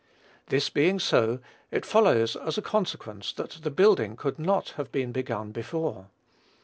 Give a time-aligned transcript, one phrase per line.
[0.47, 5.11] This being so, it follows as a consequence that the building could not have been
[5.11, 6.09] begun before.